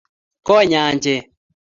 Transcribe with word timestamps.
koi 0.47 0.65
nyanjet 0.71 1.25